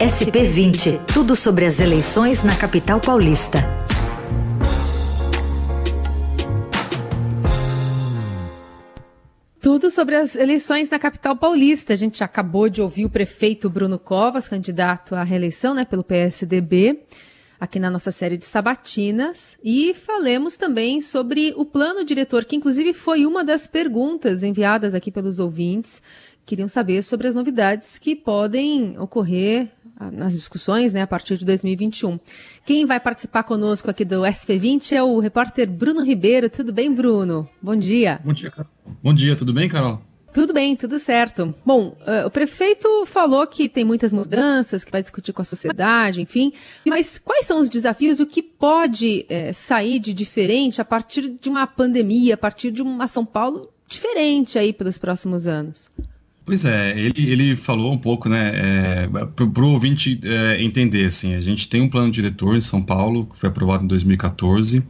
[0.00, 3.58] SP20, tudo sobre as eleições na capital paulista.
[9.60, 11.94] Tudo sobre as eleições na capital paulista.
[11.94, 17.02] A gente acabou de ouvir o prefeito Bruno Covas, candidato à reeleição né, pelo PSDB,
[17.58, 19.58] aqui na nossa série de sabatinas.
[19.64, 25.10] E falemos também sobre o plano diretor, que inclusive foi uma das perguntas enviadas aqui
[25.10, 26.00] pelos ouvintes.
[26.46, 29.68] Queriam saber sobre as novidades que podem ocorrer
[30.12, 32.18] nas discussões né, a partir de 2021.
[32.64, 36.48] Quem vai participar conosco aqui do SP20 é o repórter Bruno Ribeiro.
[36.48, 37.48] Tudo bem, Bruno?
[37.60, 38.20] Bom dia.
[38.24, 38.70] Bom dia, Carol.
[39.02, 40.00] Bom dia, tudo bem, Carol?
[40.32, 41.54] Tudo bem, tudo certo.
[41.64, 46.20] Bom, uh, o prefeito falou que tem muitas mudanças, que vai discutir com a sociedade,
[46.20, 46.52] enfim.
[46.86, 51.28] Mas quais são os desafios e o que pode uh, sair de diferente a partir
[51.28, 55.90] de uma pandemia, a partir de uma São Paulo diferente aí pelos próximos anos?
[56.48, 61.34] Pois é, ele, ele falou um pouco, né, é, para o ouvinte é, entender, assim,
[61.34, 64.82] a gente tem um plano diretor em São Paulo, que foi aprovado em 2014,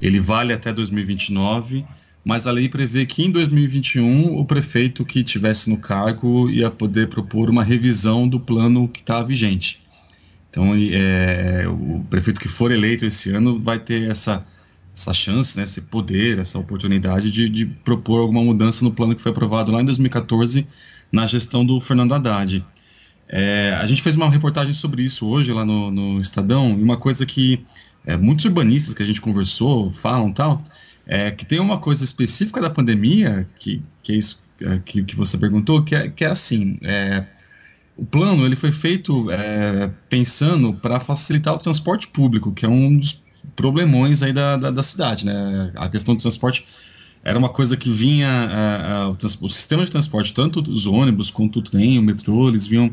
[0.00, 1.84] ele vale até 2029,
[2.24, 7.08] mas a lei prevê que em 2021 o prefeito que tivesse no cargo ia poder
[7.08, 9.82] propor uma revisão do plano que está vigente.
[10.48, 14.46] Então, é, o prefeito que for eleito esse ano vai ter essa
[14.92, 19.22] essa chance, né, esse poder, essa oportunidade de, de, propor alguma mudança no plano que
[19.22, 20.66] foi aprovado lá em 2014
[21.10, 22.64] na gestão do Fernando Haddad.
[23.28, 26.96] É, a gente fez uma reportagem sobre isso hoje lá no, no Estadão, e uma
[26.96, 27.64] coisa que
[28.04, 30.64] é, muitos urbanistas que a gente conversou falam tal,
[31.06, 35.16] é que tem uma coisa específica da pandemia, que, que é isso é, que, que
[35.16, 37.24] você perguntou, que é, que é assim, é,
[37.96, 42.96] o plano ele foi feito é, pensando para facilitar o transporte público, que é um
[42.96, 43.22] dos
[43.56, 45.72] problemões aí da, da, da, cidade, né?
[45.76, 46.66] A questão do transporte
[47.22, 48.48] era uma coisa que vinha,
[49.10, 52.90] o, o, sistema de transporte, tanto os ônibus quanto o trem, o metrô, eles vinham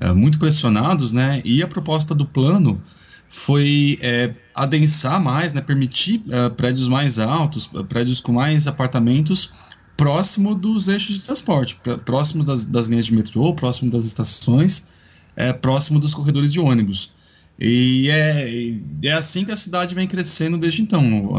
[0.00, 1.42] uh, muito pressionados, né?
[1.44, 2.80] E a proposta do plano
[3.28, 5.60] foi é, adensar mais, né?
[5.60, 6.22] Permitir
[6.56, 9.52] prédios mais altos, prédios com mais apartamentos
[9.96, 14.88] próximo dos eixos de transporte, próximos das, das linhas de metrô, próximo das estações,
[15.34, 17.12] é, próximo dos corredores de ônibus.
[17.58, 21.32] E é, é assim que a cidade vem crescendo desde então.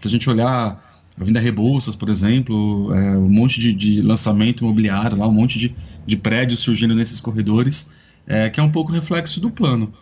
[0.00, 5.16] Se a gente olhar Vinda Rebouças, por exemplo, é, um monte de, de, lançamento imobiliário
[5.16, 7.90] lá, um monte de, de prédios surgindo nesses corredores,
[8.26, 9.92] é, que é um pouco reflexo do plano.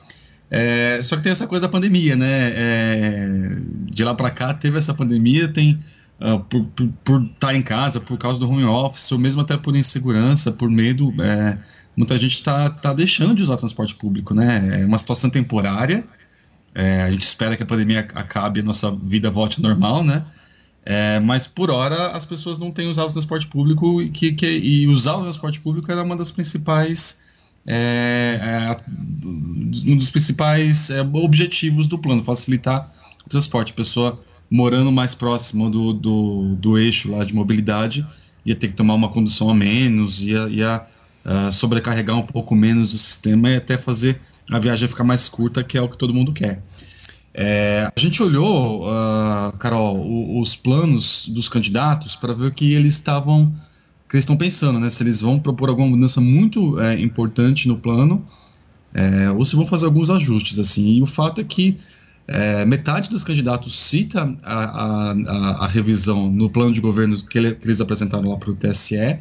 [0.51, 2.53] É, só que tem essa coisa da pandemia, né?
[2.55, 5.81] É, de lá para cá teve essa pandemia, tem
[6.21, 9.77] uh, por, estar tá em casa, por causa do home office, ou mesmo até por
[9.77, 11.59] insegurança, por medo, é,
[11.97, 14.83] muita gente está tá deixando de usar transporte público, né?
[14.83, 16.05] É uma situação temporária.
[16.75, 20.25] É, a gente espera que a pandemia acabe e a nossa vida volte normal, né?
[20.87, 24.47] É, mas por hora as pessoas não têm usado o transporte público e, que, que,
[24.47, 28.77] e usar o transporte público era uma das principais é, é,
[29.27, 32.93] um dos principais é, objetivos do plano, facilitar
[33.25, 33.73] o transporte.
[33.73, 34.19] A pessoa
[34.51, 38.07] morando mais próximo do, do, do, eixo lá de mobilidade
[38.45, 40.87] ia ter que tomar uma condução a menos, ia, ia
[41.25, 44.21] uh, sobrecarregar um pouco menos o sistema e até fazer
[44.51, 46.63] a viagem ficar mais curta, que é o que todo mundo quer.
[47.37, 52.73] É, a gente olhou, uh, Carol, o, os planos dos candidatos para ver o que
[52.73, 53.53] eles estavam
[54.09, 54.89] que eles estão pensando, né?
[54.91, 58.25] Se eles vão propor alguma mudança muito é, importante no plano,
[58.95, 60.95] é, ou se vão fazer alguns ajustes, assim.
[60.95, 61.79] E o fato é que
[62.29, 67.37] é, metade dos candidatos cita a, a, a, a, revisão no plano de governo que,
[67.37, 69.21] ele, que eles apresentaram lá para o TSE,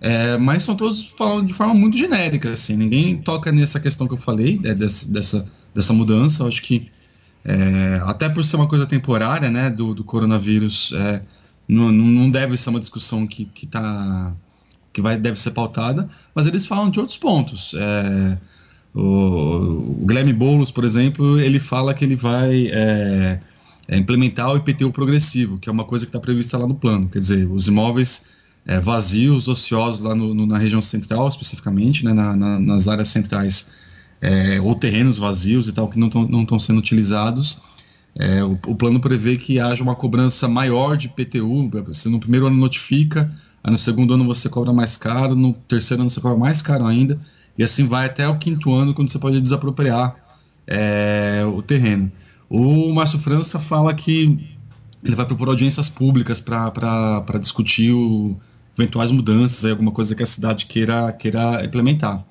[0.00, 2.74] é, mas são todos falando de forma muito genérica, assim.
[2.74, 6.42] Ninguém toca nessa questão que eu falei, é, dessa, dessa, dessa mudança.
[6.42, 6.90] Eu acho que
[7.44, 11.22] é, até por ser uma coisa temporária, né, do, do coronavírus, é,
[11.68, 14.34] não, não deve ser uma discussão que, que, tá,
[14.92, 17.74] que vai, deve ser pautada, mas eles falam de outros pontos.
[17.74, 18.38] É,
[18.94, 23.40] o, o Guilherme Boulos, por exemplo, ele fala que ele vai é,
[23.88, 27.08] é implementar o IPTU progressivo, que é uma coisa que está prevista lá no plano.
[27.08, 28.26] Quer dizer, os imóveis
[28.66, 33.08] é, vazios, ociosos lá no, no, na região central, especificamente, né, na, na, nas áreas
[33.08, 33.81] centrais
[34.22, 36.08] é, ou terrenos vazios e tal que não
[36.42, 37.60] estão sendo utilizados.
[38.14, 41.68] É, o, o, plano prevê que haja uma cobrança maior de PTU.
[41.88, 43.30] Você no primeiro ano notifica,
[43.64, 47.18] no segundo ano você cobra mais caro, no terceiro ano você cobra mais caro ainda,
[47.58, 50.14] e assim vai até o quinto ano, quando você pode desapropriar
[50.66, 52.10] é, o terreno.
[52.48, 54.38] O Márcio França fala que
[55.02, 58.36] ele vai propor audiências públicas para discutir o,
[58.78, 62.22] eventuais mudanças, alguma coisa que a cidade queira, queira implementar.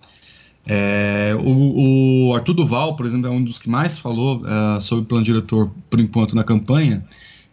[0.66, 5.04] É, o, o, Arthur Duval, por exemplo, é um dos que mais falou uh, sobre
[5.04, 7.04] o plano diretor por enquanto na campanha.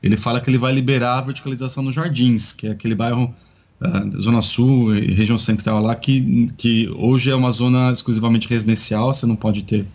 [0.03, 3.35] Ele fala que ele vai liberar a verticalização nos jardins, que é aquele bairro
[3.81, 9.15] uh, Zona Sul e região central lá, que, que hoje é uma zona exclusivamente residencial,
[9.15, 9.87] você não pode ter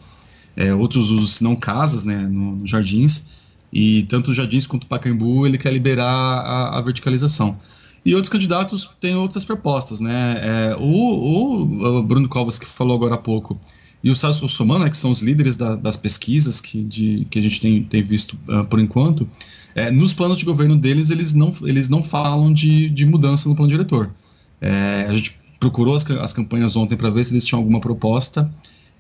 [0.56, 3.28] é, outros usos senão casas, né, nos no jardins,
[3.72, 7.58] e tanto os jardins quanto o Pacaembu ele quer liberar a, a verticalização.
[8.06, 10.36] E outros candidatos têm outras propostas, né?
[10.42, 13.58] É, o, o, Bruno Covas, que falou agora há pouco,
[14.04, 17.40] e o Celso Russomano, né, que são os líderes da, das pesquisas que, de, que
[17.40, 19.28] a gente tem, tem visto uh, por enquanto,
[19.74, 23.56] é, nos planos de governo deles, eles não, eles não falam de, de mudança no
[23.56, 24.12] plano diretor.
[24.60, 28.50] É, a gente procurou as, as campanhas ontem para ver se eles tinham alguma proposta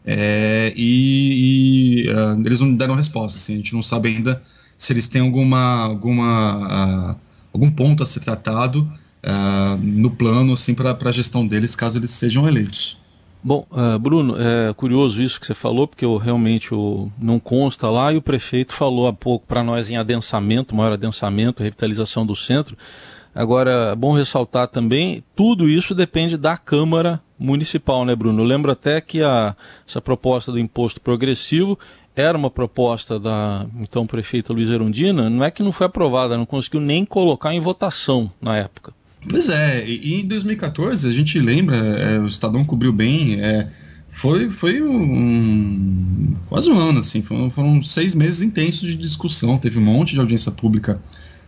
[0.05, 3.37] é, e, e uh, eles não deram resposta.
[3.37, 4.41] Assim, a gente não sabe ainda
[4.77, 7.15] se eles têm alguma, alguma uh,
[7.53, 8.81] algum ponto a ser tratado
[9.23, 12.97] uh, no plano assim, para a gestão deles, caso eles sejam eleitos.
[13.45, 17.89] Bom, uh, Bruno, é curioso isso que você falou, porque eu realmente o, não consta
[17.89, 22.35] lá e o prefeito falou há pouco para nós em adensamento, maior adensamento, revitalização do
[22.35, 22.77] centro.
[23.35, 28.41] Agora, é bom ressaltar também, tudo isso depende da Câmara Municipal, né, Bruno?
[28.41, 29.55] Eu lembro até que a,
[29.85, 31.77] essa proposta do imposto progressivo
[32.15, 36.45] era uma proposta da então prefeita Luiz Erundina, não é que não foi aprovada, não
[36.45, 38.93] conseguiu nem colocar em votação na época.
[39.29, 43.69] Pois é, e em 2014 a gente lembra, é, o Estadão cobriu bem, é,
[44.09, 49.79] foi, foi um, quase um ano, assim, foram, foram, seis meses intensos de discussão, teve
[49.79, 51.01] um monte de audiência pública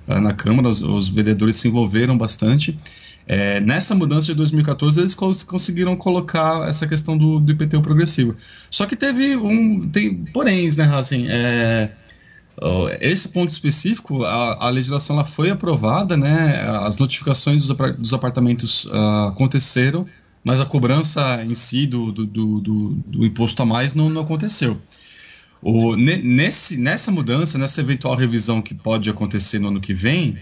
[0.07, 2.75] uh, na Câmara, os, os vereadores se envolveram bastante,
[3.27, 8.35] é, nessa mudança de 2014, eles cons conseguiram colocar essa questão do, do IPTU progressivo.
[8.69, 9.89] Só que teve um.
[9.89, 11.91] Tem poréns, né, assim, é,
[13.01, 18.85] esse ponto específico, a, a, legislação ela foi aprovada, né, as notificações dos, dos apartamentos
[18.85, 20.07] uh, aconteceram,
[20.43, 24.79] mas a cobrança em si do, do, do, do imposto a mais não, não aconteceu.
[25.61, 30.37] O, nesse, nessa mudança, nessa eventual revisão que pode acontecer no ano que vem,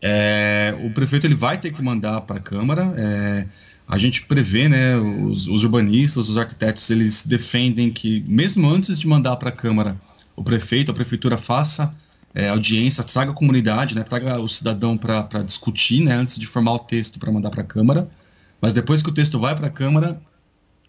[0.00, 2.92] é, o prefeito ele vai ter que mandar para a Câmara.
[2.96, 3.46] É,
[3.88, 9.08] a gente prevê, né, os, os, urbanistas, os arquitetos, eles defendem que, mesmo antes de
[9.08, 9.96] mandar para a Câmara,
[10.36, 11.92] o prefeito, a prefeitura faça
[12.34, 16.74] é, audiência, traga a comunidade, né, traga o cidadão para discutir, né, antes de formar
[16.74, 18.08] o texto para mandar para a Câmara.
[18.60, 20.20] Mas depois que o texto vai para a Câmara,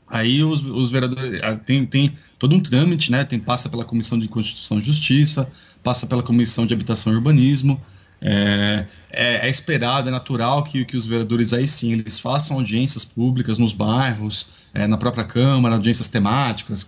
[0.07, 4.27] aí os, os vereadores tem, tem todo um trâmite, né, tem passa pela Comissão de
[4.27, 5.49] Constituição e Justiça,
[5.83, 7.81] passa pela Comissão de Habitação e Urbanismo.
[8.21, 13.05] É, é, é, esperado, é natural que, que os vereadores aí sim eles façam audiências
[13.05, 16.85] públicas nos bairros, é, na própria Câmara, audiências temáticas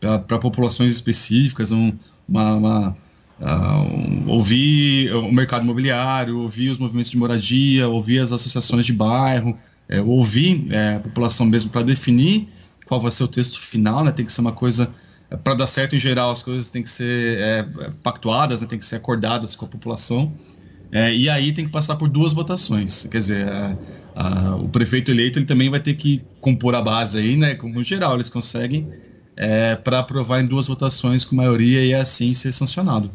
[0.00, 1.92] para populações específicas, um,
[2.28, 2.96] uma, uma
[3.40, 9.58] uh, ouvir o mercado imobiliário, ouvir os movimentos de moradia, ouvir as associações de bairro,
[9.88, 12.48] é, ouvir é, a população mesmo para definir
[12.86, 14.12] qual vai ser o texto final, né?
[14.12, 14.90] Tem que ser uma coisa
[15.44, 17.62] para dar certo em geral, as coisas têm que ser é,
[18.02, 18.66] pactuadas, né?
[18.66, 20.32] Tem que ser acordadas com a população.
[20.92, 23.06] É, e aí tem que passar por duas votações.
[23.06, 23.76] Quer dizer, a,
[24.16, 27.54] a, o prefeito eleito ele também vai ter que compor a base aí, né?
[27.54, 28.88] Como geral eles conseguem,
[29.36, 33.10] é, para aprovar em duas votações com maioria e assim ser sancionado.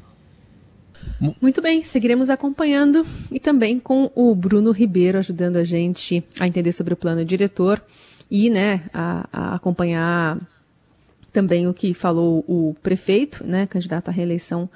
[1.41, 6.71] Muito bem, seguiremos acompanhando e também com o Bruno Ribeiro ajudando a gente a entender
[6.71, 7.81] sobre o plano diretor
[8.29, 10.37] e né, a, a acompanhar
[11.31, 14.69] também o que falou o prefeito, né, candidato à reeleição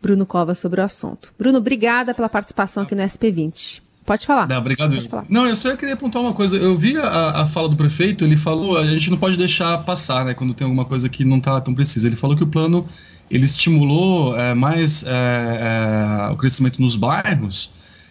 [0.00, 1.32] Bruno Cova sobre o assunto.
[1.38, 3.80] Bruno, obrigada pela participação aqui no SP20.
[4.04, 4.48] Pode falar.
[4.48, 4.94] Não, obrigado.
[4.94, 5.24] Pode falar.
[5.28, 6.56] Não, eu só queria apontar uma coisa.
[6.56, 10.24] Eu vi a, a, fala do prefeito, ele falou, a gente não pode deixar passar,
[10.24, 12.08] né, quando tem alguma coisa que não está tão precisa.
[12.08, 12.86] Ele falou que o plano
[13.30, 17.70] ele estimulou é, mais é, é, o crescimento nos bairros,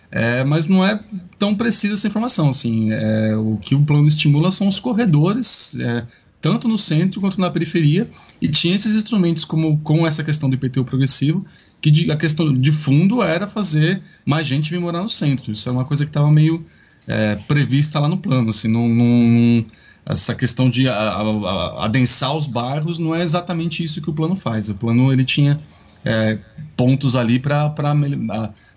[0.10, 1.00] é, mas não é
[1.38, 2.50] tão precisa essa informação.
[2.50, 6.04] Assim, é, o que o plano estimula são os corredores, é,
[6.41, 8.10] tanto no centro quanto na periferia,
[8.41, 11.46] e tinha esses instrumentos como com essa questão do IPTU progressivo,
[11.81, 15.51] que de, a questão de fundo era fazer mais gente vir morar no centro.
[15.51, 16.65] Isso é uma coisa que estava meio
[17.08, 18.50] é, prevista lá no plano.
[18.50, 19.65] Assim, não, não,
[20.05, 24.36] essa questão de a, a, adensar os bairros não é exatamente isso que o plano
[24.36, 24.69] faz.
[24.69, 25.60] O plano ele tinha
[26.05, 26.38] é,
[26.75, 27.74] pontos ali para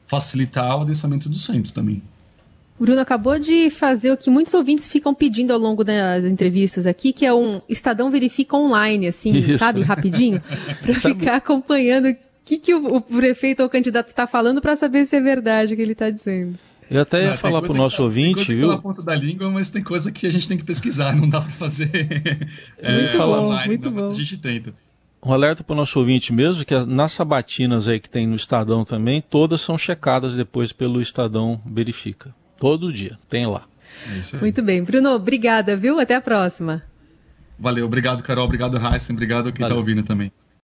[0.07, 2.03] facilitar o adensamento do centro também.
[2.79, 6.87] O Bruno acabou de fazer o que muitos ouvintes ficam pedindo ao longo das entrevistas
[6.87, 9.59] aqui, que é um Estadão Verifica online, assim, Isso.
[9.59, 10.43] sabe, rapidinho,
[10.81, 15.07] para ficar acompanhando que, que o, o prefeito ou o candidato está falando para saber
[15.07, 16.59] se é verdade o que ele está dizendo.
[16.91, 18.69] Eu até ia não, falar para o nosso tá, ouvinte, tem coisa viu?
[18.71, 21.41] Tá ponta da língua, mas tem coisa que a gente tem que pesquisar, não dá
[21.41, 21.91] para fazer.
[22.79, 24.11] é, muito bom, online, muito não, bom.
[24.11, 24.75] a gente tenta.
[25.25, 28.85] Um alerta para o nosso ouvinte mesmo, que nas sabatinas aí que tem no Estadão
[28.85, 32.35] também, todas são checadas depois pelo Estadão Verifica.
[32.63, 33.65] Todo dia, tem lá.
[34.07, 34.85] É muito bem.
[34.85, 35.99] Bruno, obrigada, viu?
[35.99, 36.81] Até a próxima.
[37.59, 40.31] Valeu, obrigado, Carol, obrigado, Heisen, obrigado a quem está ouvindo também.